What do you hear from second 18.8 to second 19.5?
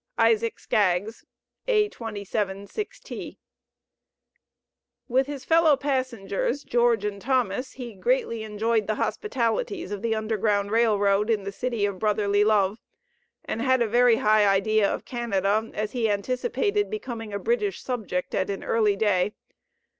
day.